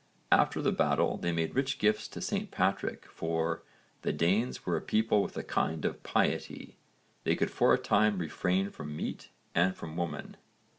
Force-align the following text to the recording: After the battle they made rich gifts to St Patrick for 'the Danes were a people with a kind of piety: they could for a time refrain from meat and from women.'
After 0.31 0.63
the 0.63 0.71
battle 0.71 1.17
they 1.17 1.31
made 1.31 1.53
rich 1.53 1.77
gifts 1.77 2.07
to 2.07 2.21
St 2.21 2.49
Patrick 2.49 3.05
for 3.05 3.61
'the 4.01 4.13
Danes 4.13 4.65
were 4.65 4.75
a 4.75 4.81
people 4.81 5.21
with 5.21 5.37
a 5.37 5.43
kind 5.43 5.85
of 5.85 6.01
piety: 6.01 6.75
they 7.23 7.35
could 7.35 7.51
for 7.51 7.71
a 7.71 7.77
time 7.77 8.17
refrain 8.17 8.71
from 8.71 8.95
meat 8.97 9.29
and 9.53 9.75
from 9.75 9.95
women.' 9.95 10.37